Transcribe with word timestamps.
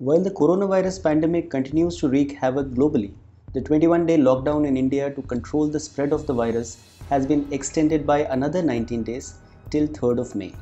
While 0.00 0.20
the 0.20 0.30
coronavirus 0.30 1.02
pandemic 1.02 1.50
continues 1.50 1.96
to 1.96 2.08
wreak 2.08 2.34
havoc 2.34 2.68
globally, 2.68 3.10
the 3.52 3.60
21 3.60 4.06
day 4.06 4.16
lockdown 4.16 4.64
in 4.64 4.76
India 4.76 5.12
to 5.12 5.22
control 5.22 5.66
the 5.66 5.80
spread 5.80 6.12
of 6.12 6.24
the 6.24 6.34
virus 6.34 6.84
has 7.10 7.26
been 7.26 7.52
extended 7.52 8.06
by 8.06 8.20
another 8.20 8.62
19 8.62 9.02
days 9.02 9.40
till 9.70 9.88
3rd 9.88 10.20
of 10.20 10.36
May. 10.36 10.54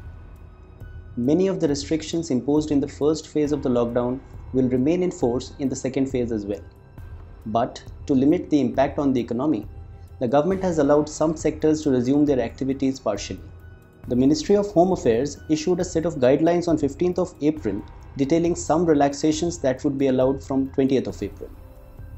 Many 1.19 1.49
of 1.49 1.61
the 1.61 1.69
restrictions 1.69 2.31
imposed 2.31 2.71
in 2.71 2.81
the 2.81 2.89
first 2.89 3.29
phase 3.29 3.53
of 3.53 3.63
the 3.63 3.69
lockdown 3.69 4.21
will 4.55 4.71
remain 4.71 5.03
in 5.03 5.11
force 5.11 5.53
in 5.59 5.69
the 5.69 5.77
second 5.77 6.07
phase 6.07 6.33
as 6.33 6.47
well. 6.47 6.65
But 7.45 7.85
to 8.07 8.15
limit 8.15 8.49
the 8.49 8.63
impact 8.63 8.99
on 8.99 9.13
the 9.13 9.21
economy, 9.21 9.69
the 10.19 10.29
government 10.29 10.63
has 10.63 10.79
allowed 10.79 11.11
some 11.11 11.37
sectors 11.37 11.83
to 11.83 11.91
resume 11.91 12.25
their 12.25 12.41
activities 12.41 13.01
partially. 13.01 13.43
The 14.09 14.17
Ministry 14.17 14.57
of 14.57 14.69
Home 14.69 14.93
Affairs 14.93 15.41
issued 15.51 15.81
a 15.81 15.85
set 15.85 16.07
of 16.07 16.15
guidelines 16.15 16.69
on 16.69 16.79
15th 16.79 17.19
of 17.19 17.35
April 17.43 17.83
detailing 18.17 18.55
some 18.55 18.87
relaxations 18.87 19.59
that 19.59 19.85
would 19.85 19.99
be 19.99 20.09
allowed 20.09 20.43
from 20.43 20.69
20th 20.71 21.07
of 21.07 21.23
April. 21.23 21.51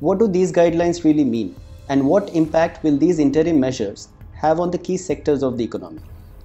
What 0.01 0.19
do 0.19 0.29
these 0.29 0.53
guidelines 0.53 1.05
really 1.05 1.25
mean 1.25 1.57
and 1.89 2.07
what 2.07 2.29
impact 2.35 2.83
will 2.83 2.97
these 2.97 3.19
interim 3.19 3.59
measures 3.59 4.09
have 4.35 4.61
on 4.61 4.71
the 4.71 4.79
key 4.79 4.97
sectors 4.97 5.43
of 5.43 5.59
the 5.59 5.65
economy? 5.65 6.01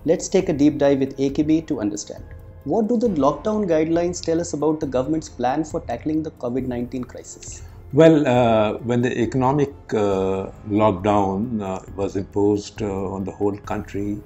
Let's 0.06 0.28
take 0.28 0.50
a 0.50 0.54
deep 0.54 0.78
dive 0.78 1.00
with 1.00 1.18
AKB 1.18 1.68
to 1.68 1.80
understand. 1.80 2.24
What 2.66 2.88
do 2.88 2.98
the 2.98 3.10
lockdown 3.10 3.68
guidelines 3.68 4.22
tell 4.22 4.40
us 4.40 4.54
about 4.54 4.80
the 4.80 4.88
government's 4.88 5.30
plan 5.30 5.64
for 5.66 5.82
tackling 5.82 6.24
the 6.24 6.32
COVID 6.32 6.68
19 6.68 7.04
crisis? 7.04 7.62
Well, 7.92 8.26
uh, 8.26 8.78
when 8.80 9.02
the 9.02 9.22
economic 9.22 9.70
uh, 9.94 10.50
lockdown 10.70 11.62
uh, 11.62 11.82
was 11.96 12.16
imposed 12.16 12.82
uh, 12.82 12.88
on 12.88 13.24
the 13.24 13.32
whole 13.32 13.58
country 13.58 14.18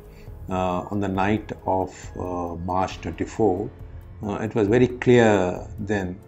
uh, 0.50 0.86
on 0.92 1.00
the 1.00 1.08
night 1.08 1.52
of 1.66 1.90
uh, 2.18 2.56
March 2.64 3.02
24, 3.02 3.70
Uh, 4.24 4.34
it 4.42 4.56
was 4.56 4.68
very 4.68 4.88
clear 4.88 5.66
then 5.80 6.20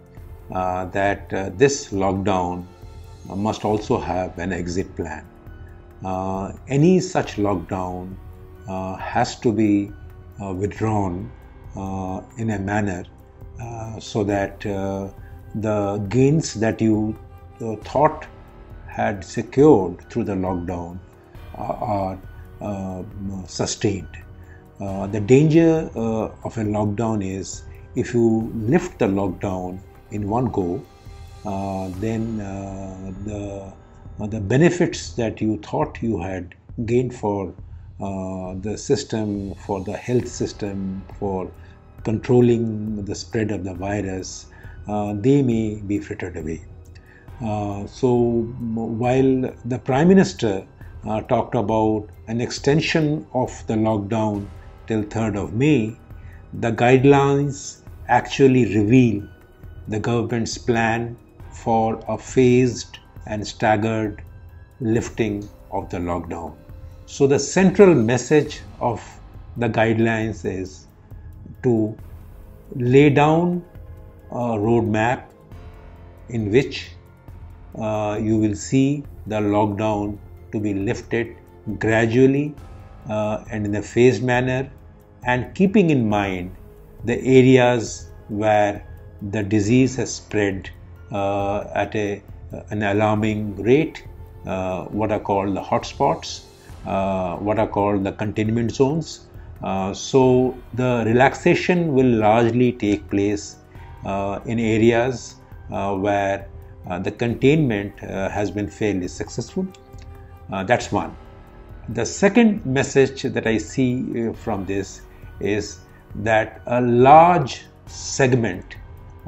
uh, 0.52 0.84
that 0.86 1.32
uh, 1.32 1.50
this 1.56 1.90
lockdown 1.92 2.64
must 3.36 3.64
also 3.64 3.98
have 3.98 4.38
an 4.38 4.52
exit 4.52 4.94
plan. 4.96 5.24
any 6.68 7.00
such 7.00 7.36
lockdown 7.36 8.14
has 8.98 9.38
to 9.40 9.52
be 9.52 9.90
withdrawn 10.60 11.30
in 12.38 12.50
a 12.50 12.58
manner 12.58 13.04
so 13.98 14.24
that 14.24 14.60
the 15.54 15.98
gains 16.08 16.54
that 16.54 16.80
you 16.80 17.16
uh, 17.60 17.76
thought 17.76 18.26
had 18.86 19.24
secured 19.24 20.00
through 20.10 20.24
the 20.24 20.34
lockdown 20.34 20.98
are, 21.54 22.18
uh, 22.60 23.02
sustained. 23.46 24.16
Uh, 24.80 25.06
the 25.06 25.20
danger 25.20 25.90
uh, 25.94 26.28
of 26.44 26.56
a 26.58 26.64
lockdown 26.64 27.24
is 27.24 27.62
if 27.94 28.14
you 28.14 28.50
lift 28.54 28.98
the 28.98 29.06
lockdown 29.06 29.80
in 30.10 30.28
one 30.28 30.46
go, 30.46 30.82
uh, 31.44 31.88
then 31.98 32.40
uh, 32.40 33.12
the 33.24 33.72
the 34.26 34.40
benefits 34.40 35.14
that 35.14 35.40
you 35.40 35.58
thought 35.58 36.02
you 36.02 36.20
had 36.20 36.54
gained 36.84 37.14
for 37.14 37.54
the 37.98 38.76
system, 38.76 39.54
for 39.54 39.82
the 39.82 39.96
health 39.96 40.28
system, 40.28 41.02
for 41.18 41.50
controlling 42.04 43.02
the 43.04 43.14
spread 43.14 43.50
of 43.50 43.64
the 43.64 43.72
virus, 43.72 44.46
they 45.14 45.40
may 45.42 45.80
be 45.86 45.98
frittered 45.98 46.36
away. 46.36 46.60
Uh, 47.42 47.86
so 47.86 48.42
while 48.74 49.54
the 49.64 49.78
Prime 49.78 50.08
Minister 50.08 50.66
uh, 51.08 51.22
talked 51.22 51.54
about 51.54 52.06
an 52.28 52.40
extension 52.40 53.26
of 53.32 53.66
the 53.66 53.74
lockdown 53.74 54.46
till 54.86 55.02
3rd 55.04 55.44
of 55.44 55.54
May, 55.54 55.96
the 56.52 56.72
guidelines 56.72 57.82
actually 58.08 58.74
reveal 58.76 59.22
the 59.88 60.00
government's 60.00 60.58
plan 60.58 61.16
for 61.52 62.02
a 62.08 62.18
phased 62.18 62.98
and 63.26 63.46
staggered 63.46 64.22
lifting 64.80 65.48
of 65.70 65.88
the 65.90 65.98
lockdown. 65.98 66.56
So 67.06 67.26
the 67.26 67.38
central 67.38 67.94
message 67.94 68.62
of 68.80 69.00
the 69.56 69.68
guidelines 69.68 70.44
is 70.44 70.86
to 71.62 71.96
lay 72.74 73.10
down 73.10 73.64
a 74.30 74.58
roadmap 74.66 75.26
in 76.28 76.50
which 76.50 76.92
uh, 77.78 78.18
you 78.20 78.38
will 78.38 78.54
see 78.54 79.04
the 79.26 79.36
lockdown 79.36 80.18
to 80.52 80.60
be 80.60 80.74
lifted 80.74 81.36
gradually 81.78 82.56
uh, 83.08 83.44
and 83.50 83.66
in 83.66 83.74
a 83.76 83.82
phased 83.82 84.22
manner 84.22 84.70
and 85.24 85.54
keeping 85.54 85.90
in 85.90 86.08
mind 86.08 86.54
the 87.04 87.18
areas 87.24 88.08
where 88.28 88.86
the 89.30 89.42
disease 89.42 89.96
has 89.96 90.14
spread 90.14 90.70
uh, 91.12 91.64
at 91.74 91.94
a, 91.94 92.22
an 92.70 92.82
alarming 92.82 93.56
rate, 93.56 94.04
uh, 94.46 94.84
what 94.84 95.12
are 95.12 95.20
called 95.20 95.54
the 95.54 95.60
hotspots, 95.60 96.44
uh, 96.86 97.36
what 97.36 97.58
are 97.58 97.66
called 97.68 98.04
the 98.04 98.12
containment 98.12 98.70
zones. 98.70 99.26
Uh, 99.62 99.92
so 99.92 100.56
the 100.74 101.02
relaxation 101.04 101.92
will 101.92 102.06
largely 102.06 102.72
take 102.72 103.08
place 103.10 103.56
in 104.46 104.58
areas 104.58 105.36
where 105.68 106.48
uh, 106.88 106.98
the 106.98 107.10
containment 107.10 107.92
uh, 108.02 108.28
has 108.30 108.50
been 108.50 108.68
fairly 108.68 109.08
successful. 109.08 109.66
Uh, 110.50 110.64
that's 110.64 110.90
one. 110.90 111.14
The 111.90 112.06
second 112.06 112.64
message 112.64 113.22
that 113.22 113.46
I 113.46 113.58
see 113.58 114.32
from 114.32 114.64
this 114.64 115.02
is 115.40 115.84
that 116.14 116.62
a 116.66 116.80
large 116.80 117.66
segment 117.86 118.76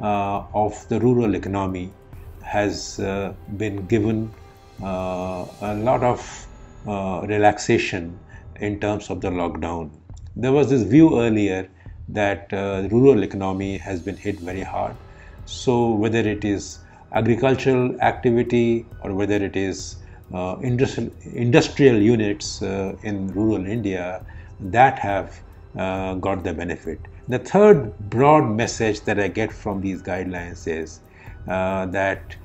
uh, 0.01 0.43
of 0.53 0.87
the 0.89 0.99
rural 0.99 1.35
economy 1.35 1.95
has 2.41 2.99
uh, 2.99 3.33
been 3.57 3.85
given 3.87 4.33
uh, 4.81 5.45
a 5.61 5.75
lot 5.75 6.03
of 6.03 6.47
relaxation 6.85 8.19
in 8.59 8.79
terms 8.79 9.09
of 9.09 9.21
the 9.21 9.29
lockdown. 9.29 9.91
There 10.35 10.51
was 10.51 10.69
this 10.69 10.83
view 10.83 11.19
earlier 11.19 11.69
that 12.09 12.49
the 12.49 12.89
rural 12.91 13.23
economy 13.23 13.77
has 13.77 14.01
been 14.01 14.17
hit 14.17 14.39
very 14.39 14.61
hard. 14.63 14.97
So, 15.45 15.93
whether 15.95 16.19
it 16.19 16.43
is 16.43 16.79
agricultural 17.13 17.99
activity 18.01 18.89
or 18.99 19.13
whether 19.13 19.35
it 19.35 19.55
is 19.55 19.97
uh, 20.33 20.57
industrial, 20.61 21.11
industrial 21.23 22.01
units 22.01 22.61
uh, 22.61 22.95
in 23.01 23.27
rural 23.27 23.65
India 23.65 24.23
that 24.59 24.99
have 24.99 25.41
uh, 25.77 26.15
got 26.15 26.43
the 26.43 26.53
benefit. 26.53 26.99
The 27.27 27.39
third 27.39 27.97
broad 28.09 28.49
message 28.49 29.01
that 29.01 29.19
I 29.19 29.27
get 29.27 29.51
from 29.51 29.81
these 29.81 30.01
guidelines 30.01 30.67
is 30.67 30.99
uh, 31.47 31.85
that 31.87 32.35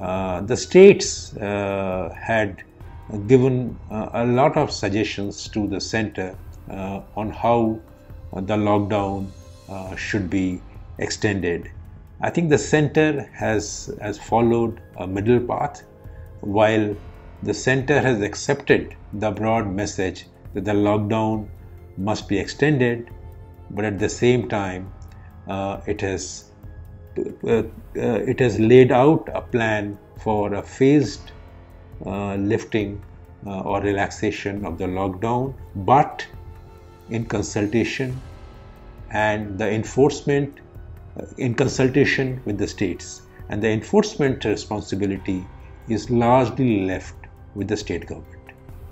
uh, 0.00 0.42
the 0.42 0.56
states 0.56 1.36
uh, 1.36 2.14
had 2.20 2.62
given 3.26 3.78
a 3.90 4.26
lot 4.26 4.56
of 4.56 4.70
suggestions 4.70 5.48
to 5.48 5.66
the 5.68 5.80
center 5.80 6.36
on 6.68 7.30
how 7.30 7.80
the 8.32 8.56
lockdown 8.56 9.28
should 9.96 10.28
be 10.28 10.60
extended 10.98 11.70
I 12.20 12.30
think 12.30 12.48
the 12.48 12.58
center 12.58 13.28
has, 13.34 13.90
has 14.00 14.18
followed 14.18 14.80
a 14.96 15.06
middle 15.06 15.38
path 15.38 15.82
while 16.40 16.96
the 17.42 17.52
center 17.52 18.00
has 18.00 18.22
accepted 18.22 18.96
the 19.12 19.30
broad 19.30 19.70
message 19.70 20.26
that 20.54 20.64
the 20.64 20.72
lockdown 20.72 21.48
must 21.96 22.28
be 22.28 22.38
extended, 22.38 23.10
but 23.70 23.84
at 23.84 23.98
the 23.98 24.08
same 24.08 24.48
time, 24.48 24.92
uh, 25.48 25.80
it 25.86 26.00
has 26.00 26.50
uh, 27.18 27.50
uh, 27.50 27.62
it 27.94 28.38
has 28.40 28.60
laid 28.60 28.92
out 28.92 29.28
a 29.32 29.40
plan 29.40 29.98
for 30.22 30.54
a 30.54 30.62
phased 30.62 31.32
uh, 32.04 32.34
lifting 32.34 33.02
uh, 33.46 33.60
or 33.60 33.80
relaxation 33.80 34.64
of 34.66 34.76
the 34.76 34.84
lockdown, 34.84 35.54
but 35.76 36.26
in 37.08 37.24
consultation 37.24 38.20
and 39.10 39.58
the 39.58 39.70
enforcement 39.70 40.60
in 41.38 41.54
consultation 41.54 42.42
with 42.44 42.58
the 42.58 42.66
states, 42.66 43.22
and 43.48 43.62
the 43.62 43.70
enforcement 43.70 44.44
responsibility 44.44 45.46
is 45.88 46.10
largely 46.10 46.84
left 46.84 47.14
with 47.54 47.68
the 47.68 47.76
state 47.76 48.06
government. 48.06 48.35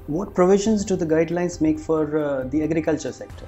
What 0.06 0.35
provisions 0.35 0.85
do 0.85 0.97
the 0.97 1.06
guidelines 1.06 1.61
make 1.61 1.79
for 1.79 2.19
uh, 2.19 2.45
the 2.49 2.62
agriculture 2.62 3.12
sector? 3.12 3.47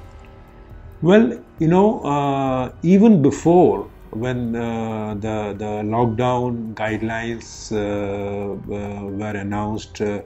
Well, 1.02 1.38
you 1.58 1.68
know, 1.68 2.00
uh, 2.00 2.72
even 2.82 3.20
before 3.20 3.90
when 4.10 4.56
uh, 4.56 5.14
the, 5.14 5.54
the 5.58 5.82
lockdown 5.84 6.72
guidelines 6.74 7.70
uh, 7.70 8.52
uh, 8.52 9.04
were 9.04 9.36
announced, 9.36 10.00
uh, 10.00 10.22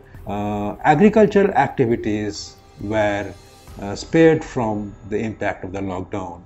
agricultural 0.85 1.51
activities 1.55 2.57
were 2.81 3.35
spared 3.97 4.45
from 4.45 4.95
the 5.09 5.19
impact 5.19 5.65
of 5.65 5.73
the 5.73 5.81
lockdown. 5.81 6.43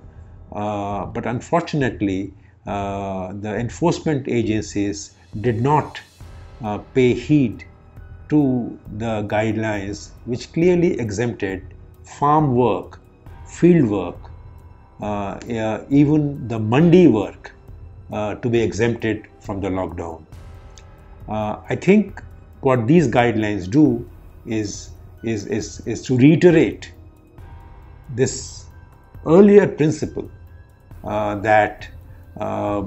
But 0.51 1.27
unfortunately, 1.27 2.33
the 2.65 3.57
enforcement 3.59 4.29
agencies 4.29 5.15
did 5.39 5.61
not 5.61 6.01
pay 6.95 7.13
heed 7.13 7.67
to 8.29 8.79
the 8.99 9.23
guidelines 9.23 10.13
which 10.25 10.53
clearly 10.53 10.99
exempted 10.99 11.75
farm 12.05 12.55
work, 12.55 13.01
field 13.47 13.89
work, 13.89 14.31
uh, 15.01 15.39
even 15.91 16.49
the 16.49 16.59
mandi 16.59 17.07
work 17.09 17.55
uh, 18.13 18.35
to 18.37 18.49
be 18.49 18.61
exempted 18.61 19.27
from 19.41 19.61
the 19.61 19.69
lockdown. 19.69 20.27
Uh, 21.29 21.57
I 21.69 21.77
think 21.77 22.23
what 22.61 22.87
these 22.87 23.09
guidelines 23.09 23.71
do 23.71 24.11
is, 24.45 24.91
is, 25.23 25.47
is, 25.47 25.81
is 25.87 26.03
to 26.03 26.17
reiterate 26.17 26.95
this 28.09 28.71
earlier 29.27 29.67
principle 29.67 30.31
uh, 31.03 31.37
that 31.37 31.89
uh, 32.37 32.83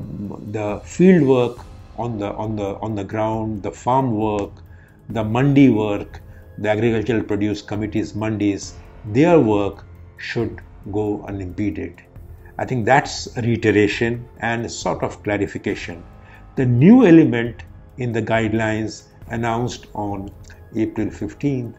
the 0.51 0.81
field 0.85 1.23
work 1.23 1.67
on 1.95 2.17
the 2.19 2.31
on 2.33 2.55
the 2.55 2.77
on 2.77 2.95
the 2.95 3.03
ground, 3.03 3.63
the 3.63 3.71
farm 3.71 4.11
work, 4.11 4.63
the 5.09 5.23
mandi 5.23 5.69
work, 5.69 6.21
the 6.57 6.69
agricultural 6.69 7.23
produce 7.23 7.61
committees, 7.61 8.13
mandis, 8.13 8.73
their 9.05 9.39
work 9.39 9.85
should 10.17 10.61
go 10.91 11.23
unimpeded. 11.27 12.01
I 12.57 12.65
think 12.65 12.85
that's 12.85 13.27
reiteration 13.37 14.27
and 14.39 14.69
sort 14.71 15.03
of 15.03 15.21
clarification. 15.23 16.03
The 16.55 16.65
new 16.65 17.05
element 17.05 17.63
in 17.97 18.11
the 18.11 18.21
guidelines 18.21 19.03
announced 19.29 19.85
on 19.93 20.31
April 20.75 21.07
15th 21.07 21.75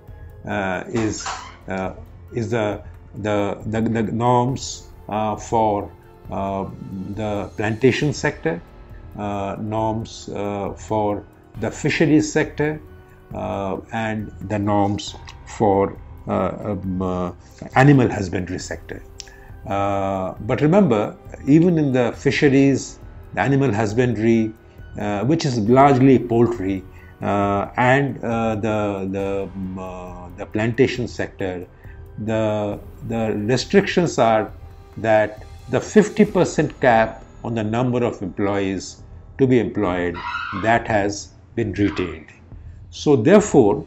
uh, 0.47 0.85
is 0.89 1.27
uh, 1.69 1.95
is 2.33 2.51
the 2.51 2.83
the, 3.17 3.61
the, 3.67 3.81
the 3.81 4.03
norms 4.03 4.89
uh, 5.09 5.37
for 5.37 5.91
uh, 6.31 6.69
the 7.15 7.51
plantation 7.57 8.13
sector, 8.13 8.61
uh, 9.19 9.57
norms 9.59 10.29
uh, 10.29 10.73
for 10.75 11.25
the 11.61 11.71
fisheries 11.71 12.31
sector, 12.31 12.81
and 13.33 14.33
the 14.49 14.59
norms 14.59 15.15
for 15.47 15.97
um, 16.27 17.37
animal 17.75 18.09
husbandry 18.11 18.59
sector. 18.59 19.03
but 19.65 20.61
remember, 20.61 21.17
even 21.47 21.79
in 21.79 21.93
the 21.93 22.13
fisheries, 22.13 22.99
the 23.35 23.41
animal 23.41 23.73
husbandry, 23.73 24.53
which 25.25 25.45
is 25.45 25.59
largely 25.59 26.19
poultry, 26.19 26.83
uh, 27.21 27.69
and 27.77 28.23
uh, 28.23 28.55
the 28.55 29.09
the 29.11 29.43
um, 29.43 29.79
uh, 29.79 30.29
the 30.37 30.47
plantation 30.47 31.09
sector, 31.09 31.67
the 32.25 32.79
the 33.09 33.35
restrictions 33.35 34.19
are 34.19 34.53
that 34.99 35.43
the 35.71 35.79
50% 35.79 36.81
cap 36.81 37.25
on 37.45 37.55
the 37.55 37.63
number 37.63 38.05
of 38.05 38.23
employees 38.23 39.03
to 39.39 39.47
be 39.47 39.59
employed 39.59 40.17
that 40.63 40.87
has 40.87 41.31
been 41.55 41.73
retained. 41.73 42.27
So 42.99 43.15
therefore, 43.15 43.87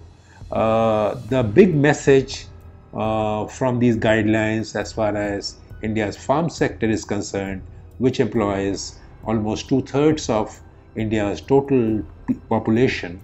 uh, 0.53 1.15
the 1.27 1.43
big 1.43 1.75
message 1.75 2.47
uh, 2.93 3.45
from 3.47 3.77
these 3.79 3.97
guidelines 3.97 4.73
as 4.73 4.93
far 4.93 5.17
as 5.17 5.57
India's 5.81 6.15
farm 6.15 6.49
sector 6.49 6.89
is 6.89 7.03
concerned, 7.03 7.61
which 7.97 8.21
employs 8.21 9.01
almost 9.25 9.67
two 9.67 9.81
thirds 9.81 10.29
of 10.29 10.57
India's 10.95 11.41
total 11.41 12.01
population, 12.47 13.19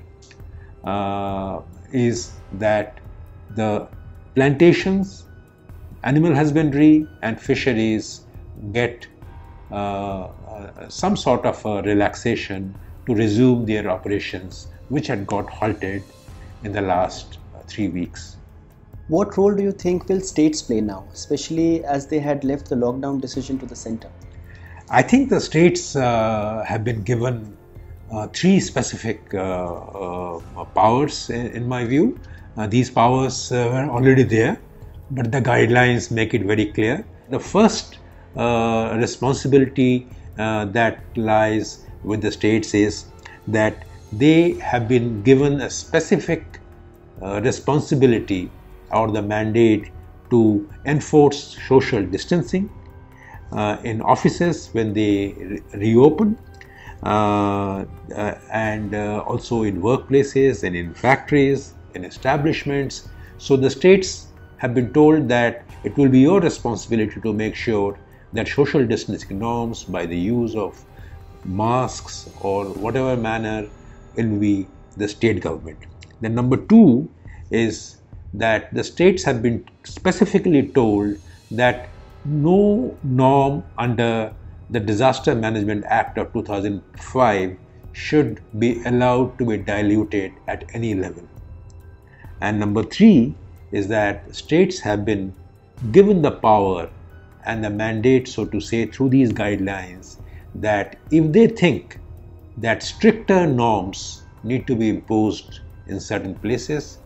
uh, 0.84 1.62
is 1.94 2.34
that 2.52 3.00
the 3.56 3.88
plantations, 4.36 5.24
animal 6.04 6.36
husbandry, 6.36 7.08
and 7.22 7.40
fisheries 7.40 8.26
get 8.74 9.08
uh, 9.72 9.76
uh, 9.76 10.90
some 10.90 11.16
sort 11.16 11.46
of 11.46 11.64
relaxation 11.86 12.76
to 13.06 13.16
resume 13.16 13.66
their 13.66 13.90
operations, 13.90 14.68
which 14.90 15.08
had 15.08 15.28
got 15.28 15.50
halted 15.50 16.04
in 16.64 16.72
the 16.72 16.82
last 16.82 17.40
uh, 17.56 17.60
three 17.68 17.90
weeks. 17.90 18.38
What 19.08 19.38
role 19.38 19.54
do 19.54 19.64
you 19.64 19.72
think 19.72 20.10
will 20.10 20.20
states 20.22 20.62
play 20.62 20.82
now, 20.82 21.08
especially 21.14 21.84
as 21.86 22.08
they 22.08 22.20
had 22.20 22.44
left 22.44 22.70
the 22.70 22.76
lockdown 22.76 23.22
decision 23.22 23.58
to 23.60 23.66
the 23.66 23.76
center? 23.76 24.10
I 24.90 25.02
think 25.02 25.30
the 25.30 25.40
states 25.40 25.96
uh, 25.96 26.64
have 26.68 26.84
been 26.84 27.04
given 27.04 27.58
uh, 28.12 28.28
three 28.28 28.60
specific 28.60 29.34
uh, 29.34 30.40
powers, 30.76 31.30
in, 31.30 31.48
in, 31.48 31.68
my 31.68 31.84
view. 31.86 32.20
these 32.68 32.90
powers 32.90 33.52
were 33.52 33.88
already 33.90 34.24
there, 34.24 34.60
but 35.12 35.32
the 35.32 35.42
guidelines 35.42 36.10
make 36.10 36.34
it 36.34 36.44
very 36.44 36.66
clear. 36.72 37.06
The 37.30 37.40
first 37.40 38.00
uh, 38.38 38.96
responsibility 39.00 40.08
uh, 40.38 40.66
that 40.66 41.00
lies 41.16 41.86
with 42.04 42.22
the 42.22 42.32
states 42.32 42.76
is 42.76 43.06
that 43.48 43.84
they 44.12 44.54
have 44.60 44.88
been 44.88 45.22
given 45.24 45.62
a 45.62 45.70
specific 45.70 46.62
uh, 47.22 47.42
responsibility 47.42 48.52
or 48.92 49.12
the 49.12 49.22
mandate 49.22 49.92
to 50.30 50.70
enforce 50.86 51.58
social 51.68 52.06
distancing 52.06 52.70
uh, 53.52 53.78
in 53.84 54.02
offices 54.02 54.70
when 54.74 54.94
they 54.94 55.36
re- 55.40 55.62
reopen 55.74 56.38
uh, 57.04 57.86
uh, 58.16 58.36
and 58.52 58.94
also 58.96 59.64
in 59.64 59.82
workplaces 59.82 60.64
and 60.64 60.76
in 60.76 60.94
factories 60.94 61.76
in 61.94 62.04
establishments. 62.04 63.08
So 63.38 63.56
the 63.56 63.70
states 63.70 64.28
have 64.58 64.74
been 64.74 64.92
told 64.94 65.28
that 65.30 65.66
it 65.84 65.96
will 65.98 66.10
be 66.10 66.20
your 66.20 66.42
responsibility 66.42 67.22
to 67.22 67.34
make 67.34 67.56
sure 67.56 68.00
that 68.34 68.48
social 68.48 68.86
distancing 68.86 69.40
norms 69.40 69.84
by 69.84 70.06
the 70.06 70.18
use 70.18 70.56
of 70.56 70.84
masks 71.46 72.28
or 72.42 72.66
whatever 72.66 73.16
manner 73.16 73.70
will 74.18 74.66
the 74.96 75.08
state 75.08 75.42
government. 75.42 75.80
Then 76.22 76.36
number 76.36 76.58
two 76.58 77.10
is 77.52 77.98
that 78.34 78.74
the 78.74 78.84
states 78.84 79.24
have 79.24 79.42
been 79.42 79.66
specifically 79.84 80.68
told 80.70 81.18
that 81.52 81.90
no 82.26 82.98
norm 83.04 83.64
under 83.78 84.34
the 84.70 84.80
Disaster 84.80 85.34
Management 85.34 85.86
Act 85.88 86.18
of 86.18 86.34
2005 86.34 87.58
should 87.94 88.42
be 88.60 88.82
allowed 88.86 89.38
to 89.38 89.46
be 89.46 89.58
diluted 89.58 90.34
at 90.48 90.66
any 90.74 90.94
level. 90.94 91.28
And 92.42 92.60
number 92.60 92.84
three 92.84 93.36
is 93.72 93.88
that 93.88 94.36
states 94.36 94.80
have 94.82 95.06
been 95.06 95.34
given 95.92 96.22
the 96.22 96.32
power 96.32 96.90
and 97.46 97.64
the 97.64 97.70
mandate, 97.70 98.28
so 98.28 98.46
to 98.46 98.60
say, 98.60 98.86
through 98.86 99.10
these 99.10 99.32
guidelines 99.32 100.18
that 100.54 100.98
if 101.12 101.32
they 101.32 101.48
think 101.48 102.00
that 102.58 102.84
stricter 102.84 103.46
norms 103.48 104.24
need 104.44 104.68
to 104.68 104.76
be 104.76 104.90
imposed 104.90 105.62
in 105.88 106.00
certain 106.00 106.36
places, 106.36 107.00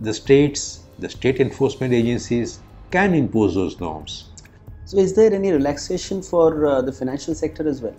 the 0.00 0.14
states, 0.14 0.84
the 0.98 1.08
state 1.08 1.40
enforcement 1.40 1.92
agencies 1.92 2.60
can 2.90 3.14
impose 3.14 3.54
those 3.54 3.78
norms. 3.80 4.30
So, 4.84 4.98
is 4.98 5.14
there 5.14 5.32
any 5.32 5.52
relaxation 5.52 6.22
for 6.22 6.66
uh, 6.66 6.82
the 6.82 6.92
financial 6.92 7.34
sector 7.34 7.68
as 7.68 7.80
well? 7.80 7.94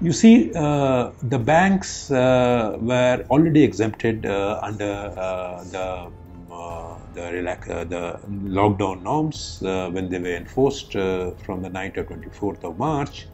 You 0.00 0.12
see, 0.12 0.52
uh, 0.54 1.12
the 1.22 1.38
banks 1.38 2.10
uh, 2.10 2.76
were 2.80 3.24
already 3.30 3.62
exempted 3.62 4.26
uh, 4.26 4.60
under 4.62 5.14
uh, 5.16 5.64
the 5.64 6.10
uh, 6.56 6.96
the, 7.12 7.32
relax, 7.32 7.68
uh, 7.68 7.84
the 7.84 8.18
lockdown 8.28 9.02
norms 9.02 9.62
uh, 9.62 9.90
when 9.90 10.08
they 10.08 10.18
were 10.18 10.36
enforced 10.36 10.92
from 10.92 11.60
the 11.62 11.68
9th 11.68 11.98
or 11.98 12.04
24th 12.04 12.64
of 12.64 12.78
March. 12.78 13.26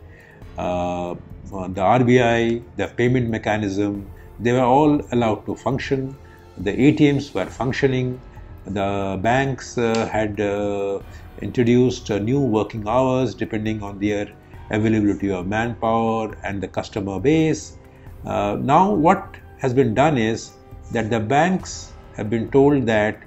The 1.53 1.83
RBI, 1.83 2.63
the 2.77 2.89
payment 2.89 3.29
mechanism, 3.29 4.11
they 4.41 4.53
were 4.53 4.61
all 4.77 5.01
allowed 5.13 5.45
to 5.47 5.55
function. 5.55 6.17
The 6.59 6.73
ATMs 6.73 7.35
were 7.35 7.47
functioning. 7.47 8.21
The 8.65 9.19
banks 9.23 9.77
uh, 9.77 10.09
had 10.09 10.41
uh, 10.41 11.01
introduced 11.43 12.11
uh, 12.11 12.19
new 12.19 12.41
working 12.41 12.89
hours 12.89 13.35
depending 13.35 13.83
on 13.83 13.99
their 13.99 14.33
availability 14.71 15.31
of 15.31 15.47
manpower 15.47 16.37
and 16.43 16.63
the 16.63 16.69
customer 16.69 17.21
base. 17.21 17.77
Uh, 18.25 18.57
now, 18.61 18.91
what 18.91 19.37
has 19.59 19.75
been 19.75 19.95
done 19.95 20.17
is 20.17 20.53
that 20.93 21.11
the 21.11 21.21
banks 21.21 21.93
have 22.17 22.31
been 22.31 22.51
told 22.51 22.87
that 22.87 23.23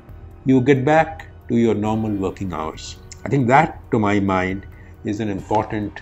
you 0.46 0.62
get 0.62 0.84
back 0.84 1.27
to 1.50 1.58
your 1.58 1.75
normal 1.75 2.12
working 2.12 2.53
hours. 2.53 2.98
I 3.24 3.29
think 3.29 3.48
that, 3.48 3.79
to 3.91 4.00
my 4.00 4.20
mind, 4.20 4.65
is 5.03 5.20
an 5.20 5.29
important 5.29 6.01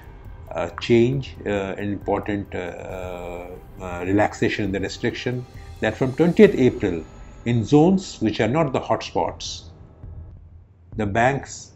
uh, 0.54 0.70
change, 0.82 1.36
uh, 1.46 1.76
an 1.78 1.92
important 1.92 2.54
uh, 2.54 3.48
uh, 3.82 4.04
relaxation 4.06 4.66
in 4.66 4.72
the 4.72 4.80
restriction 4.80 5.46
that 5.82 5.98
from 5.98 6.14
20th 6.14 6.56
April, 6.56 7.04
in 7.46 7.64
zones 7.64 8.22
which 8.22 8.40
are 8.40 8.48
not 8.48 8.72
the 8.72 8.80
hotspots, 8.80 9.70
the 10.96 11.06
banks 11.06 11.72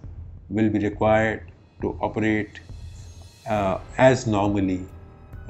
will 0.50 0.70
be 0.70 0.80
required 0.80 1.52
to 1.82 1.98
operate 2.02 2.62
uh, 3.50 3.80
as 3.98 4.28
normally 4.28 4.86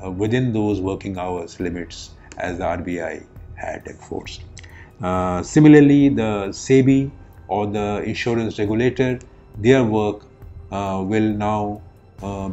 uh, 0.03 0.11
within 0.11 0.53
those 0.53 0.81
working 0.81 1.17
hours 1.17 1.59
limits 1.59 2.11
as 2.37 2.57
the 2.57 2.63
RBI 2.63 3.25
had 3.55 3.85
enforced. 3.87 4.43
Uh, 5.01 5.43
similarly, 5.43 6.09
the 6.09 6.47
SEBI 6.49 7.11
or 7.47 7.67
the 7.67 8.03
insurance 8.05 8.57
regulator, 8.59 9.19
their 9.57 9.83
work 9.83 10.25
uh, 10.71 11.03
will 11.05 11.33
now 11.33 11.81
uh, 11.85 11.86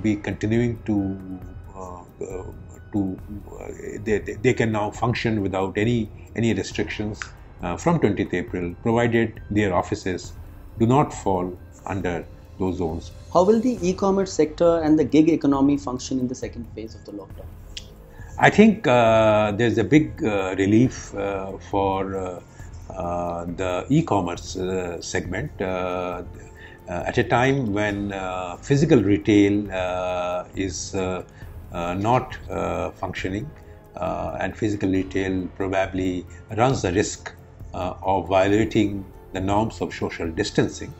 be 0.03 0.17
continuing 0.17 0.83
to 0.85 1.41
uh, 1.75 2.01
uh, 2.01 2.45
to 2.93 3.19
they, 4.05 4.19
they 4.19 4.55
can 4.55 4.71
now 4.73 4.91
function 4.91 5.43
without 5.43 5.77
any 5.77 6.09
any 6.37 6.53
restrictions 6.55 7.21
from 7.79 7.99
20th 7.99 8.35
April, 8.35 8.75
provided 8.83 9.41
their 9.51 9.75
offices 9.75 10.35
do 10.79 10.87
not 10.87 11.15
fall 11.15 11.59
under 11.87 12.27
those 12.59 12.77
zones. 12.77 13.11
How 13.33 13.45
will 13.45 13.61
the 13.61 13.79
e-commerce 13.89 14.33
sector 14.33 14.81
and 14.83 14.99
the 14.99 15.05
gig 15.05 15.29
economy 15.29 15.77
function 15.77 16.21
in 16.21 16.29
the 16.29 16.35
second 16.35 16.67
phase 16.75 16.95
of 16.95 17.05
the 17.05 17.13
lockdown? 17.13 17.47
I 18.39 18.51
think 18.51 18.87
uh, 18.87 19.53
there's 19.53 19.79
a 19.79 19.85
big 19.85 20.23
uh, 20.25 20.55
relief 20.59 21.15
uh, 21.15 21.53
for 21.71 22.17
uh, 22.17 22.41
uh, 22.93 23.45
the 23.45 23.87
e-commerce 23.89 24.57
uh, 24.57 25.01
segment 25.01 25.51
Uh, 26.87 27.03
at 27.07 27.17
a 27.17 27.25
time 27.25 27.73
when 27.73 28.13
uh, 28.13 28.57
physical 28.59 29.03
retail 29.03 29.73
uh, 29.73 30.45
is 30.55 30.95
not 31.73 32.37
functioning 32.97 33.51
and 33.97 34.57
physical 34.57 34.91
retail 34.91 35.49
probably 35.57 36.27
runs 36.57 36.83
the 36.83 36.93
risk 36.93 37.33
of 37.73 38.29
violating 38.29 39.05
the 39.33 39.41
norms 39.41 39.81
of 39.81 39.95
social 39.95 40.31
distancing. 40.31 40.93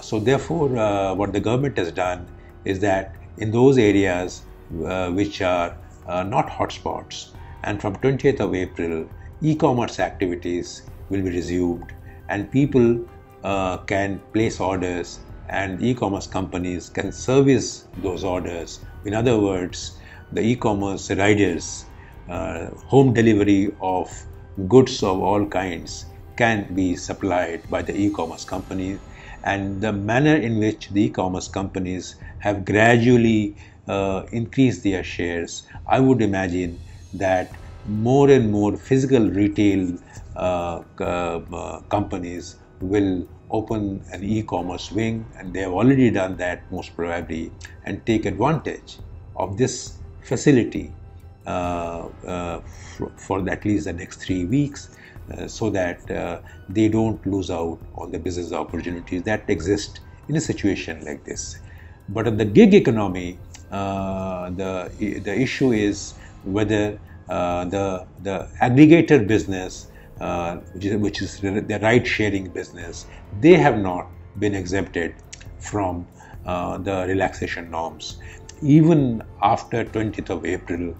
so 0.00 0.18
therefore, 0.18 0.68
what 1.14 1.32
the 1.32 1.40
government 1.40 1.76
has 1.76 1.92
done 1.92 2.26
is 2.64 2.80
that 2.80 3.14
in 3.36 3.50
those 3.50 3.78
areas 3.78 4.42
which 4.70 5.42
are 5.42 5.76
uh, 6.06 6.22
not 6.22 6.48
hotspots. 6.48 7.28
And 7.64 7.80
from 7.80 7.96
20th 7.96 8.40
of 8.40 8.54
April, 8.54 9.08
e-commerce 9.40 10.00
activities 10.00 10.82
will 11.10 11.22
be 11.22 11.30
resumed 11.30 11.92
and 12.28 12.50
people 12.50 13.06
uh, 13.42 13.78
can 13.78 14.22
place 14.32 14.60
orders 14.60 15.20
and 15.48 15.82
e-commerce 15.82 16.26
companies 16.26 16.88
can 16.88 17.12
service 17.12 17.88
those 17.96 18.24
orders. 18.24 18.84
In 19.04 19.14
other 19.14 19.38
words, 19.38 19.98
the 20.30 20.40
e-commerce 20.42 21.10
riders, 21.10 21.86
uh, 22.28 22.70
home 22.86 23.12
delivery 23.12 23.76
of 23.80 24.08
goods 24.68 25.02
of 25.02 25.20
all 25.20 25.46
kinds 25.46 26.06
can 26.36 26.74
be 26.74 26.96
supplied 26.96 27.68
by 27.68 27.82
the 27.82 27.94
e-commerce 27.96 28.44
companies 28.44 29.00
and 29.44 29.80
the 29.82 29.92
manner 29.92 30.36
in 30.36 30.58
which 30.58 30.88
the 30.90 31.04
e-commerce 31.04 31.48
companies 31.48 32.16
have 32.38 32.64
gradually 32.64 33.56
uh, 33.88 34.22
increase 34.32 34.82
their 34.82 35.02
shares, 35.04 35.66
I 35.86 36.00
would 36.00 36.22
imagine 36.22 36.80
that 37.12 37.58
more 37.84 38.30
and 38.30 38.50
more 38.50 38.76
physical 38.76 39.28
retail 39.30 39.96
uh, 40.36 40.82
uh, 41.00 41.80
companies 41.90 42.61
will 42.82 43.26
open 43.50 44.04
an 44.12 44.22
e-commerce 44.24 44.90
wing 44.90 45.30
and 45.38 45.54
they 45.54 45.60
have 45.60 45.72
already 45.72 46.10
done 46.10 46.36
that 46.38 46.70
most 46.70 46.96
probably 46.96 47.54
and 47.84 48.04
take 48.06 48.24
advantage 48.26 49.00
of 49.36 49.56
this 49.58 49.98
facility 50.20 50.96
uh, 51.46 52.08
uh, 52.26 52.60
for 53.16 53.48
at 53.50 53.64
least 53.64 53.84
the 53.86 53.92
next 53.92 54.22
three 54.24 54.44
weeks 54.44 54.90
uh, 55.32 55.48
so 55.48 55.70
that 55.70 56.08
they 56.68 56.88
don't 56.88 57.24
lose 57.26 57.50
out 57.50 57.80
on 57.94 58.10
the 58.12 58.18
business 58.18 58.52
opportunities 58.52 59.22
that 59.24 59.44
exist 59.48 60.00
in 60.28 60.36
a 60.36 60.40
situation 60.40 61.04
like 61.04 61.24
this. 61.24 61.60
But 62.08 62.26
in 62.28 62.36
the 62.36 62.44
gig 62.44 62.74
economy, 62.74 63.40
uh, 63.70 64.50
the 64.50 65.20
the 65.24 65.34
issue 65.40 65.72
is 65.72 66.14
whether 66.42 67.00
uh, 67.28 67.64
the 67.66 68.06
the 68.18 68.48
aggregator 68.60 69.26
business, 69.26 69.88
uh, 70.22 70.56
which 70.72 70.84
is 70.86 70.96
which 71.06 71.22
is 71.22 71.40
the 71.40 71.78
ride 71.82 72.06
sharing 72.06 72.50
business, 72.50 73.06
they 73.40 73.54
have 73.54 73.78
not 73.78 74.10
been 74.38 74.54
exempted 74.54 75.16
from 75.58 76.06
the 76.44 77.04
relaxation 77.08 77.70
norms. 77.70 78.18
Even 78.62 79.22
after 79.42 79.84
20th 79.84 80.30
of 80.30 80.44
April, 80.44 80.94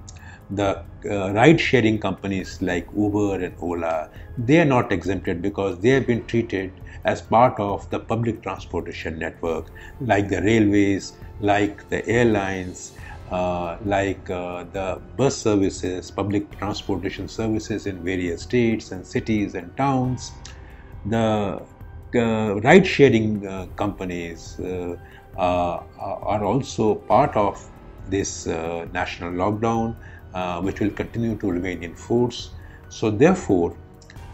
the 0.50 0.84
uh, 1.10 1.32
ride 1.32 1.60
sharing 1.60 1.98
companies 1.98 2.60
like 2.60 2.86
Uber 2.96 3.44
and 3.44 3.54
Ola, 3.60 4.10
they 4.36 4.60
are 4.60 4.64
not 4.64 4.92
exempted 4.92 5.40
because 5.42 5.80
they 5.80 5.90
have 5.90 6.06
been 6.06 6.24
treated 6.26 6.80
as 7.04 7.22
part 7.22 7.58
of 7.58 7.88
the 7.90 7.98
public 7.98 8.42
transportation 8.42 9.18
network, 9.18 9.70
like 10.00 10.28
the 10.28 10.42
railways, 10.42 11.14
like 11.40 11.88
the 11.88 12.06
airlines, 12.06 12.92
uh, 13.32 13.78
like 13.86 14.28
uh, 14.28 14.64
the 14.72 15.00
bus 15.16 15.34
services, 15.34 16.10
public 16.10 16.50
transportation 16.58 17.26
services 17.26 17.86
in 17.86 18.04
various 18.04 18.42
states 18.42 18.92
and 18.92 19.06
cities 19.06 19.54
and 19.54 19.74
towns. 19.74 20.32
The 21.06 21.62
uh, 22.14 22.60
ride 22.62 22.86
sharing 22.86 23.46
uh, 23.46 23.68
companies 23.76 24.60
uh, 24.60 24.96
are 25.38 26.44
also 26.44 26.96
part 26.96 27.34
of 27.34 27.58
this 28.06 28.46
national 28.46 29.32
lockdown, 29.32 29.96
which 30.62 30.80
will 30.80 30.90
continue 30.90 31.34
to 31.38 31.50
remain 31.50 31.82
in 31.82 31.94
force. 31.94 32.50
So, 32.90 33.10
therefore, 33.10 33.70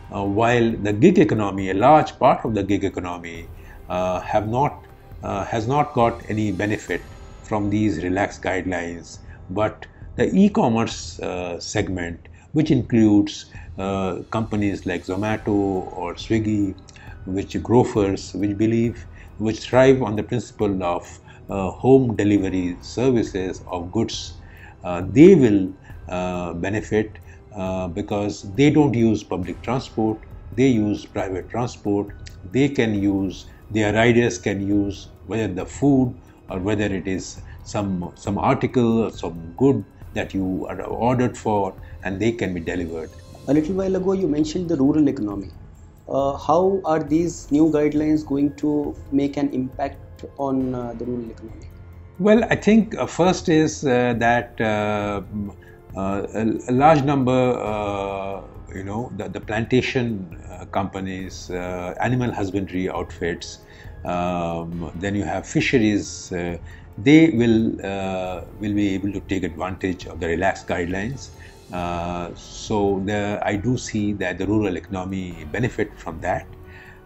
while 0.09 0.73
the 0.73 0.93
gig 0.93 1.21
economy, 1.21 1.71
a 1.71 1.75
large 1.75 2.19
part 2.19 2.45
of 2.45 2.57
the 2.57 2.65
gig 2.65 2.83
economy, 2.83 3.49
have 3.89 4.49
not 4.49 4.85
has 5.23 5.69
not 5.69 5.95
got 5.95 6.29
any 6.29 6.51
benefit 6.51 7.03
from 7.49 7.71
these 7.71 8.03
relaxed 8.03 8.43
guidelines, 8.43 9.19
but 9.49 9.87
the 10.17 10.29
e-commerce 10.35 11.19
uh, 11.21 11.59
segment, 11.61 12.29
which 12.53 12.71
includes 12.71 13.47
uh, 13.79 14.23
companies 14.33 14.85
like 14.87 15.05
Zomato 15.07 15.49
or 15.49 16.15
Swiggy, 16.15 16.77
which 17.25 17.55
grofers, 17.55 18.35
which 18.39 18.57
believe, 18.57 19.07
which 19.37 19.61
thrive 19.69 20.03
on 20.03 20.17
the 20.17 20.23
principle 20.23 20.83
of 20.83 21.21
uh, 21.49 21.71
home 21.71 22.17
delivery 22.17 22.79
services 22.83 23.63
of 23.71 23.91
goods, 23.91 24.41
uh, 24.83 25.03
they 25.09 25.35
will 25.35 25.73
uh, 26.09 26.55
benefit 26.55 27.19
because 27.95 28.55
they 28.55 28.71
don't 28.71 28.95
use 28.95 29.25
public 29.25 29.63
transport, 29.63 30.19
they 30.51 30.69
use 30.69 31.07
private 31.07 31.49
transport, 31.49 32.09
they 32.43 32.69
can 32.69 32.95
use 32.95 33.47
their 33.71 33.93
riders 33.93 34.39
can 34.39 34.67
use 34.67 35.13
whether 35.27 35.53
the 35.53 35.67
food 35.67 36.19
or 36.51 36.59
whether 36.59 36.87
it 36.87 37.07
is 37.07 37.41
some 37.63 38.13
some 38.17 38.39
article 38.39 39.05
or 39.05 39.11
some 39.11 39.53
good 39.57 39.85
that 40.15 40.35
you 40.35 40.67
are 40.69 40.83
ordered 40.83 41.37
for 41.37 41.75
and 42.03 42.21
they 42.21 42.33
can 42.33 42.55
be 42.55 42.61
delivered. 42.61 43.11
A 43.47 43.55
little 43.55 43.75
while 43.75 43.97
ago 43.97 44.13
you 44.13 44.29
mentioned 44.29 44.69
the 44.69 44.77
rural 44.77 45.09
economy. 45.09 45.51
Uh, 46.09 46.37
how 46.39 46.81
are 46.85 47.03
these 47.03 47.51
new 47.51 47.71
guidelines 47.71 48.25
going 48.25 48.55
to 48.57 48.97
make 49.13 49.37
an 49.37 49.51
impact 49.51 50.25
on 50.39 50.75
uh, 50.75 50.95
the 50.95 51.05
rural 51.05 51.31
economy? 51.31 51.71
Well, 52.19 52.43
I 52.51 52.57
think 52.57 52.97
uh, 52.97 53.07
first 53.07 53.49
is 53.49 53.85
uh, 53.85 54.15
that 54.19 54.61
uh, 54.61 55.23
uh, 55.97 56.27
a, 56.35 56.47
a, 56.69 56.73
large 56.73 57.05
number, 57.05 57.33
you 58.75 58.83
know, 58.83 59.13
the, 59.17 59.29
the 59.29 59.41
plantation 59.41 60.43
companies, 60.73 61.49
animal 61.51 62.33
husbandry 62.33 62.91
outfits, 62.91 63.59
um, 64.05 64.93
then 64.97 65.15
you 65.15 65.25
have 65.25 65.47
fisheries. 65.47 66.33
Uh, 66.33 66.59
they 66.97 67.31
will 67.31 67.75
uh, 67.85 68.43
will 68.61 68.75
be 68.75 68.95
able 68.95 69.13
to 69.13 69.21
take 69.21 69.45
advantage 69.45 70.07
of 70.07 70.21
the 70.21 70.27
relaxed 70.27 70.67
guidelines. 70.67 71.31
Uh, 71.73 72.35
so 72.35 73.03
the, 73.05 73.41
I 73.43 73.57
do 73.57 73.77
see 73.77 74.13
that 74.15 74.39
the 74.39 74.47
rural 74.47 74.77
economy 74.77 75.45
benefit 75.53 75.99
from 75.99 76.21
that. 76.21 76.47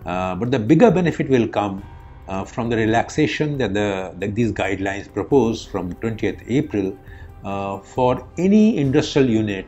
Uh, 0.06 0.34
but 0.36 0.50
the 0.50 0.58
bigger 0.58 0.90
benefit 0.90 1.28
will 1.28 1.48
come 1.48 1.82
uh, 2.28 2.44
from 2.44 2.68
the 2.68 2.76
relaxation 2.76 3.58
that, 3.58 3.74
the, 3.74 4.14
that 4.18 4.34
these 4.34 4.52
guidelines 4.52 5.12
propose 5.12 5.64
from 5.64 5.92
20th 5.94 6.42
April 6.48 6.96
uh, 7.44 7.78
for 7.80 8.28
any 8.38 8.76
industrial 8.78 9.28
unit 9.28 9.66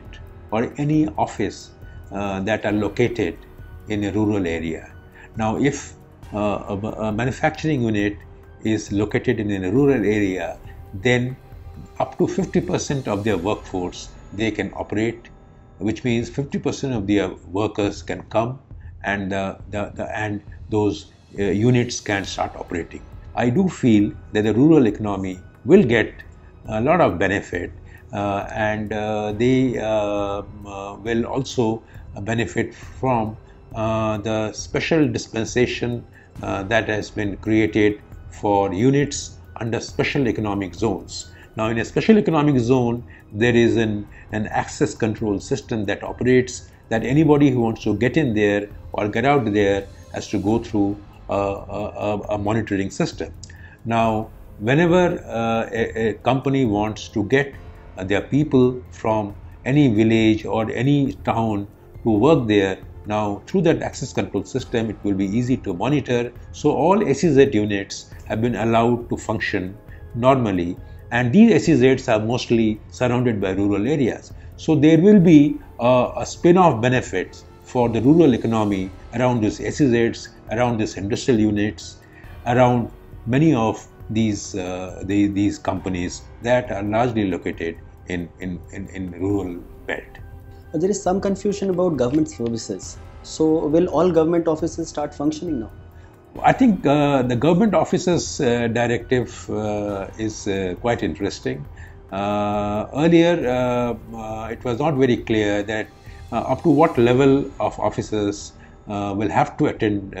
or 0.51 0.73
any 0.77 1.07
office 1.17 1.71
that 2.11 2.65
are 2.65 2.71
located 2.71 3.37
in 3.89 4.05
a 4.05 4.11
rural 4.11 4.47
area. 4.47 4.93
Now, 5.35 5.57
if 5.57 5.94
uh, 6.33 6.77
a, 6.97 7.11
manufacturing 7.11 7.83
unit 7.83 8.17
is 8.63 8.91
located 8.91 9.39
in 9.39 9.63
a 9.63 9.71
rural 9.71 10.03
area, 10.03 10.57
then 10.93 11.35
up 11.99 12.17
to 12.17 12.25
50% 12.25 13.07
of 13.07 13.23
their 13.23 13.37
workforce 13.37 14.09
they 14.33 14.51
can 14.51 14.71
operate, 14.73 15.29
which 15.77 16.03
means 16.03 16.29
50% 16.29 16.95
of 16.95 17.07
their 17.07 17.29
workers 17.51 18.01
can 18.01 18.23
come 18.23 18.59
and 19.03 19.31
the, 19.31 19.57
the, 19.69 19.91
the 19.95 20.17
and 20.17 20.41
those 20.69 21.11
uh, 21.37 21.43
units 21.43 21.99
can 21.99 22.25
start 22.25 22.55
operating. 22.55 23.01
I 23.35 23.49
do 23.49 23.67
feel 23.67 24.13
that 24.31 24.43
the 24.43 24.53
rural 24.53 24.87
economy 24.87 25.39
will 25.65 25.83
get 25.83 26.23
a 26.67 26.81
lot 26.81 27.01
of 27.01 27.19
benefit 27.19 27.71
uh, 28.13 28.47
and 28.51 28.93
uh, 28.93 29.33
they 29.33 29.77
uh, 29.77 29.85
uh, 29.85 30.43
will 30.95 31.25
also 31.25 31.83
benefit 32.21 32.73
from 32.73 33.37
uh, 33.75 34.17
the 34.19 34.53
special 34.53 35.07
dispensation 35.07 36.05
uh, 36.41 36.63
that 36.63 36.87
has 36.89 37.09
been 37.09 37.37
created 37.37 38.01
for 38.29 38.73
units 38.73 39.37
under 39.57 39.79
special 39.79 40.27
economic 40.27 40.73
zones. 40.73 41.31
Now, 41.55 41.67
in 41.67 41.77
a 41.77 41.85
special 41.85 42.17
economic 42.17 42.59
zone, 42.59 43.03
there 43.31 43.55
is 43.55 43.77
an, 43.77 44.07
an 44.31 44.47
access 44.47 44.93
control 44.93 45.39
system 45.39 45.85
that 45.85 46.03
operates 46.03 46.69
that 46.89 47.03
anybody 47.03 47.49
who 47.49 47.61
wants 47.61 47.83
to 47.83 47.95
get 47.95 48.17
in 48.17 48.33
there 48.33 48.69
or 48.91 49.07
get 49.07 49.25
out 49.25 49.51
there 49.53 49.87
has 50.13 50.27
to 50.29 50.37
go 50.37 50.59
through 50.59 50.97
a, 51.29 51.33
a, 51.33 52.19
a 52.29 52.37
monitoring 52.37 52.89
system. 52.89 53.33
Now, 53.85 54.29
whenever 54.59 55.19
uh, 55.25 55.69
a, 55.71 56.09
a, 56.09 56.13
company 56.15 56.65
wants 56.65 57.07
to 57.09 57.23
get 57.25 57.53
uh, 57.97 58.03
their 58.03 58.21
people 58.21 58.81
from 58.91 59.35
any 59.65 59.87
village 59.87 60.45
or 60.45 60.69
any 60.71 61.13
town 61.23 61.67
to 62.03 62.09
work 62.09 62.47
there, 62.47 62.79
Now, 63.07 63.43
through 63.45 63.61
that 63.63 63.81
access 63.81 64.13
control 64.13 64.43
system, 64.43 64.89
it 64.89 64.97
will 65.03 65.13
be 65.13 65.25
easy 65.25 65.57
to 65.57 65.73
monitor. 65.73 66.31
So, 66.51 66.71
all 66.71 66.99
SEZ 67.13 67.53
units 67.53 68.11
have 68.25 68.41
been 68.41 68.55
allowed 68.55 69.09
to 69.09 69.17
function 69.17 69.77
normally, 70.15 70.77
and 71.11 71.31
these 71.31 71.67
SEZs 71.67 72.11
are 72.11 72.25
mostly 72.25 72.79
surrounded 72.89 73.39
by 73.39 73.51
rural 73.51 73.87
areas. 73.87 74.33
So, 74.57 74.75
there 74.75 74.99
will 74.99 75.19
be 75.19 75.57
a, 75.79 76.11
a 76.17 76.25
spin 76.25 76.57
off 76.57 76.81
benefits 76.81 77.45
for 77.61 77.89
the 77.89 78.01
rural 78.01 78.33
economy 78.33 78.91
around 79.13 79.41
these 79.41 79.59
SEZs, 79.59 80.29
around 80.51 80.79
these 80.79 80.97
industrial 80.97 81.39
units, 81.39 81.97
around 82.47 82.91
many 83.27 83.53
of 83.53 83.87
these, 84.09 84.55
uh, 84.55 85.03
the, 85.05 85.27
these 85.27 85.59
companies 85.59 86.21
that 86.41 86.71
are 86.71 86.83
largely 86.83 87.29
located 87.29 87.77
in, 88.07 88.29
in, 88.39 88.59
in, 88.71 88.87
in 88.89 89.11
rural 89.11 89.55
belt. 89.87 90.03
There 90.75 90.89
is 90.89 91.01
some 91.01 91.21
confusion 91.21 91.69
about 91.69 91.95
government 91.95 92.29
services. 92.29 92.97
So, 93.23 93.67
will 93.67 93.87
all 93.87 94.11
government 94.11 94.47
offices 94.47 94.89
start 94.89 95.15
functioning 95.15 95.61
now? 95.61 95.71
I 96.43 96.51
think 96.51 96.85
uh, 96.85 97.21
the 97.21 97.35
government 97.37 97.73
offices 97.73 98.41
uh, 98.41 98.67
directive 98.67 99.49
uh, 99.49 100.07
is 100.17 100.47
uh, 100.47 100.75
quite 100.81 101.01
interesting. 101.01 101.65
Uh, 102.11 102.87
earlier, 102.93 103.47
uh, 103.49 104.49
it 104.49 104.63
was 104.65 104.79
not 104.79 104.95
very 104.95 105.17
clear 105.17 105.63
that 105.63 105.87
up 106.31 106.61
to 106.63 106.69
what 106.69 106.97
level 106.97 107.49
of 107.61 107.79
officers 107.79 108.51
will 108.87 109.29
have 109.29 109.55
to 109.57 109.67
attend 109.67 110.11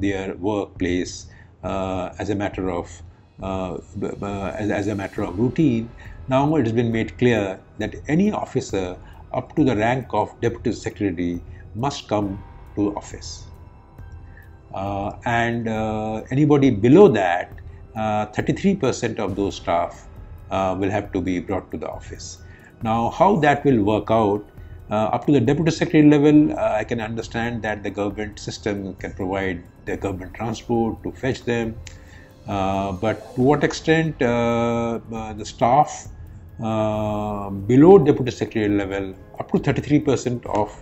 their 0.00 0.36
workplace 0.36 1.26
as 1.64 2.30
a 2.30 2.36
matter 2.36 2.70
of 2.70 3.02
as, 3.42 4.70
as 4.70 4.86
a 4.86 4.94
matter 4.94 5.22
of 5.22 5.36
routine. 5.36 5.90
Now 6.28 6.54
it 6.56 6.66
has 6.66 6.72
been 6.72 6.92
made 6.92 7.18
clear 7.18 7.58
that 7.78 7.96
any 8.06 8.30
officer 8.30 8.96
up 9.32 9.54
to 9.56 9.64
the 9.64 9.76
rank 9.76 10.06
of 10.12 10.40
deputy 10.40 10.72
secretary 10.72 11.42
must 11.74 12.08
come 12.08 12.42
to 12.74 12.94
office. 12.96 13.48
Uh, 14.74 15.12
and 15.24 15.68
uh, 15.68 16.22
anybody 16.30 16.70
below 16.70 17.08
that, 17.08 17.52
33% 17.96 19.18
uh, 19.18 19.24
of 19.24 19.34
those 19.34 19.56
staff 19.56 20.06
uh, 20.50 20.76
will 20.78 20.90
have 20.90 21.10
to 21.12 21.20
be 21.20 21.40
brought 21.40 21.70
to 21.70 21.76
the 21.76 21.88
office. 21.88 22.38
Now, 22.82 23.10
how 23.10 23.36
that 23.36 23.64
will 23.64 23.82
work 23.82 24.10
out, 24.10 24.48
uh, 24.90 24.94
up 25.16 25.26
to 25.26 25.32
the 25.32 25.40
deputy 25.40 25.70
secretary 25.70 26.08
level, 26.08 26.58
I 26.58 26.84
can 26.84 27.00
understand 27.00 27.62
that 27.62 27.82
the 27.82 27.90
government 27.90 28.38
system 28.38 28.94
can 28.94 29.12
provide 29.14 29.64
the 29.84 29.96
government 29.96 30.34
transport 30.34 31.02
to 31.02 31.12
fetch 31.12 31.44
them. 31.44 31.76
but 32.46 33.34
to 33.34 33.40
what 33.42 33.64
extent 33.64 34.18
the 34.18 35.44
staff 35.44 36.08
uh, 36.62 37.50
below 37.50 37.98
deputy 37.98 38.30
secretary 38.30 38.68
level 38.68 39.14
up 39.38 39.50
to 39.52 39.58
33% 39.58 40.44
of 40.46 40.74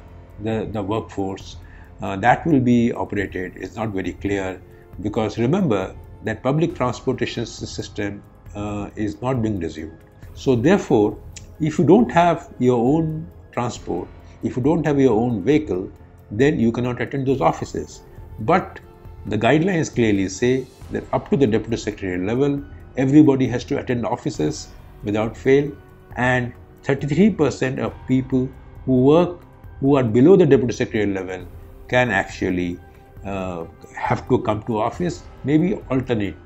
the, 0.42 0.68
the 0.72 0.82
workforce 0.82 1.56
uh, 2.02 2.16
that 2.16 2.46
will 2.46 2.60
be 2.60 2.92
operated 2.92 3.56
is 3.56 3.76
not 3.76 3.90
very 3.90 4.12
clear 4.12 4.60
because 5.00 5.38
remember 5.38 5.94
that 6.24 6.42
public 6.42 6.74
transportation 6.74 7.46
system 7.46 8.22
uh, 8.54 8.90
is 8.96 9.20
not 9.20 9.42
being 9.42 9.60
resumed. 9.60 9.98
So 10.34 10.56
therefore, 10.56 11.18
if 11.60 11.78
you 11.78 11.84
don't 11.84 12.10
have 12.10 12.52
your 12.58 12.78
own 12.78 13.30
transport, 13.52 14.08
if 14.42 14.56
you 14.56 14.62
don't 14.62 14.84
have 14.84 15.00
your 15.00 15.18
own 15.18 15.42
vehicle, 15.44 15.90
then 16.30 16.58
you 16.58 16.72
cannot 16.72 17.00
attend 17.00 17.26
those 17.26 17.40
offices. 17.40 18.02
But 18.40 18.80
the 19.26 19.38
guidelines 19.38 19.94
clearly 19.94 20.28
say 20.28 20.66
that 20.90 21.04
up 21.12 21.30
to 21.30 21.36
the 21.36 21.46
deputy 21.46 21.76
secretary 21.76 22.24
level, 22.24 22.62
everybody 22.96 23.46
has 23.48 23.64
to 23.64 23.78
attend 23.78 24.06
offices 24.06 24.68
without 25.02 25.36
fail, 25.36 25.70
and 26.16 26.52
33% 26.84 27.78
of 27.78 27.92
people 28.06 28.48
who 28.84 29.02
work 29.02 29.40
who 29.80 29.96
are 29.96 30.02
below 30.02 30.36
the 30.36 30.46
deputy 30.46 30.72
secretary 30.72 31.12
level 31.12 31.46
can 31.88 32.10
actually 32.10 32.78
uh, 33.24 33.64
have 33.94 34.28
to 34.28 34.38
come 34.42 34.62
to 34.62 34.78
office, 34.78 35.24
maybe 35.44 35.74
alternately. 35.90 36.36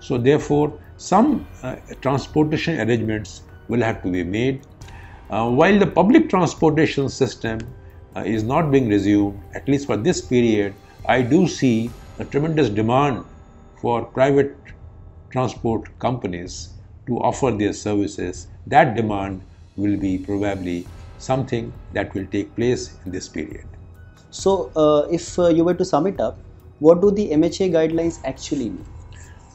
So, 0.00 0.18
therefore, 0.18 0.78
some 0.96 1.46
uh, 1.62 1.76
transportation 2.00 2.80
arrangements 2.80 3.42
will 3.68 3.82
have 3.82 4.02
to 4.02 4.10
be 4.10 4.24
made. 4.24 4.66
Uh, 5.30 5.50
while 5.50 5.78
the 5.78 5.86
public 5.86 6.28
transportation 6.28 7.08
system 7.08 7.58
uh, 8.16 8.20
is 8.20 8.42
not 8.42 8.70
being 8.70 8.88
resumed, 8.88 9.40
at 9.54 9.68
least 9.68 9.86
for 9.86 9.96
this 9.96 10.20
period, 10.20 10.74
I 11.06 11.22
do 11.22 11.46
see 11.46 11.90
a 12.18 12.24
tremendous 12.24 12.68
demand 12.68 13.24
for 13.80 14.04
private 14.04 14.56
transport 15.30 15.98
companies 15.98 16.77
to 17.08 17.18
offer 17.18 17.50
their 17.50 17.72
services, 17.72 18.46
that 18.66 18.94
demand 18.94 19.42
will 19.76 19.96
be 19.96 20.18
probably 20.18 20.86
something 21.16 21.72
that 21.92 22.14
will 22.14 22.26
take 22.26 22.54
place 22.54 22.96
in 23.04 23.10
this 23.10 23.28
period. 23.28 23.66
So, 24.30 24.70
uh, 24.76 25.08
if 25.10 25.38
uh, 25.38 25.48
you 25.48 25.64
were 25.64 25.74
to 25.74 25.84
sum 25.84 26.06
it 26.06 26.20
up, 26.20 26.38
what 26.78 27.00
do 27.00 27.10
the 27.10 27.30
MHA 27.30 27.72
guidelines 27.72 28.20
actually 28.24 28.68
mean? 28.70 28.86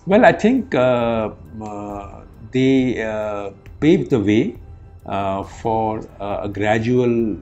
Well, 0.06 0.26
I 0.26 0.34
think 0.34 0.76
uh, 0.76 1.30
uh 1.64 2.26
they 2.52 3.02
uh, 3.02 3.52
pave 3.80 4.10
the 4.10 4.20
way 4.20 4.58
uh, 5.06 5.44
for 5.44 6.10
a 6.20 6.50
gradual 6.50 7.38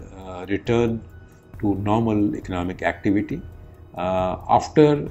return 0.47 1.02
to 1.62 1.76
normal 1.76 2.36
economic 2.36 2.84
activity 2.84 3.41
after 3.97 5.10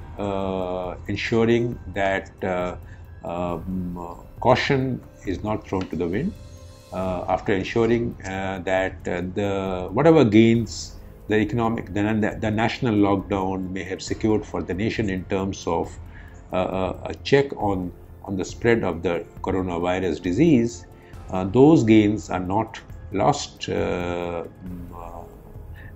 ensuring 1.08 1.78
that 1.88 2.30
um, 3.24 4.24
caution 4.40 5.00
is 5.26 5.42
not 5.42 5.66
thrown 5.66 5.88
to 5.88 5.96
the 5.96 6.08
wind 6.08 6.34
uh, 6.92 7.24
after 7.28 7.52
ensuring 7.52 8.16
uh, 8.24 8.58
that 8.60 8.96
uh, 9.06 9.20
the 9.34 9.88
whatever 9.92 10.24
gains 10.24 10.96
the 11.28 11.36
economic 11.36 11.92
the, 11.94 12.36
the 12.40 12.50
national 12.50 12.94
lockdown 12.94 13.70
may 13.70 13.84
have 13.84 14.02
secured 14.02 14.44
for 14.44 14.62
the 14.62 14.74
nation 14.74 15.08
in 15.10 15.24
terms 15.26 15.66
of 15.66 15.98
a 16.52 17.14
check 17.22 17.52
on 17.56 17.92
on 18.24 18.36
the 18.36 18.44
spread 18.44 18.82
of 18.82 19.02
the 19.02 19.24
coronavirus 19.42 20.20
disease 20.20 20.86
those 21.52 21.84
gains 21.84 22.28
are 22.28 22.40
not 22.40 22.80
lost 23.12 23.68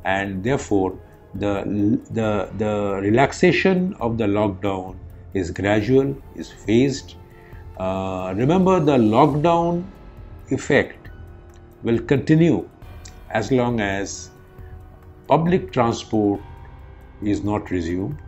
and 0.05 0.45
therefore 0.45 0.97
the, 1.35 1.65
the, 2.11 2.49
the 2.57 3.01
relaxation 3.03 3.95
of 4.01 4.19
the 4.19 4.25
lockdown 4.25 4.97
is 5.33 5.51
gradual, 5.51 6.17
is 6.35 6.53
phased. 6.53 7.17
Uh, 7.79 8.33
remember, 8.37 8.79
the 8.79 8.97
lockdown 8.97 9.85
effect 10.51 11.09
will 11.83 11.99
continue 11.99 12.69
as 13.31 13.51
long 13.51 13.81
as 13.81 14.31
public 15.27 15.73
transport 15.73 16.41
is 17.23 17.43
not 17.43 17.71
resumed. 17.71 18.19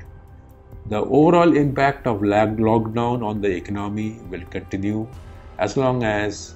The 0.89 1.01
overall 1.01 1.57
impact 1.57 2.07
of 2.07 2.21
lockdown 2.21 3.25
on 3.25 3.41
the 3.41 3.49
economy 3.49 4.21
will 4.31 4.45
continue 4.51 5.09
as 5.59 5.77
long 5.77 6.03
as 6.03 6.55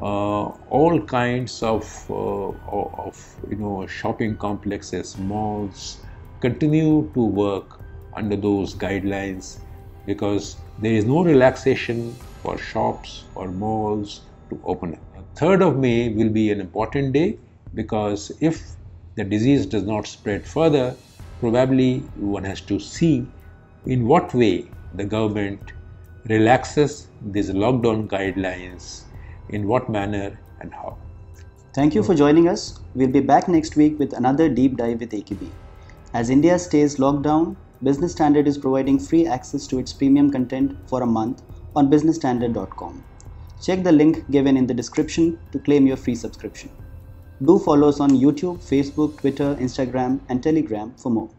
uh, 0.00 0.48
all 0.70 1.00
kinds 1.00 1.62
of, 1.62 1.84
uh, 2.10 2.48
of 2.68 3.36
you 3.48 3.56
know 3.56 3.86
shopping 3.86 4.36
complexes, 4.36 5.16
malls 5.18 6.00
continue 6.40 7.08
to 7.14 7.24
work 7.24 7.80
under 8.14 8.36
those 8.36 8.74
guidelines 8.74 9.58
because 10.06 10.56
there 10.80 10.92
is 10.92 11.04
no 11.04 11.22
relaxation 11.22 12.16
for 12.42 12.58
shops 12.58 13.24
or 13.34 13.48
malls 13.48 14.20
to 14.50 14.60
open. 14.64 14.98
3rd 15.36 15.68
of 15.68 15.78
May 15.78 16.10
will 16.10 16.28
be 16.28 16.50
an 16.50 16.60
important 16.60 17.12
day 17.12 17.38
because 17.74 18.32
if 18.40 18.62
the 19.14 19.24
disease 19.24 19.66
does 19.66 19.84
not 19.84 20.06
spread 20.06 20.46
further, 20.46 20.94
probably 21.40 22.00
one 22.16 22.44
has 22.44 22.60
to 22.62 22.78
see 22.78 23.26
in 23.86 24.06
what 24.06 24.34
way 24.34 24.68
the 24.94 25.04
government 25.04 25.72
relaxes 26.28 27.08
these 27.20 27.50
lockdown 27.50 28.06
guidelines, 28.08 29.02
in 29.48 29.66
what 29.66 29.88
manner 29.88 30.38
and 30.60 30.72
how. 30.72 30.96
Thank 31.74 31.94
you 31.94 32.02
for 32.02 32.14
joining 32.14 32.48
us. 32.48 32.78
We'll 32.94 33.08
be 33.08 33.20
back 33.20 33.48
next 33.48 33.76
week 33.76 33.98
with 33.98 34.12
another 34.12 34.48
deep 34.48 34.76
dive 34.76 35.00
with 35.00 35.10
AKB. 35.10 35.48
As 36.12 36.28
India 36.28 36.58
stays 36.58 36.98
locked 36.98 37.22
down, 37.22 37.56
Business 37.82 38.12
Standard 38.12 38.46
is 38.46 38.58
providing 38.58 38.98
free 38.98 39.26
access 39.26 39.66
to 39.68 39.78
its 39.78 39.92
premium 39.92 40.30
content 40.30 40.76
for 40.86 41.02
a 41.02 41.06
month 41.06 41.42
on 41.74 41.90
businessstandard.com. 41.90 43.04
Check 43.60 43.82
the 43.82 43.92
link 43.92 44.28
given 44.30 44.56
in 44.56 44.66
the 44.66 44.74
description 44.74 45.38
to 45.52 45.58
claim 45.58 45.86
your 45.86 45.96
free 45.96 46.14
subscription. 46.14 46.70
Do 47.44 47.58
follow 47.58 47.88
us 47.88 48.00
on 48.00 48.10
YouTube, 48.10 48.58
Facebook, 48.58 49.18
Twitter, 49.18 49.56
Instagram, 49.56 50.20
and 50.28 50.42
Telegram 50.42 50.94
for 50.96 51.10
more. 51.10 51.30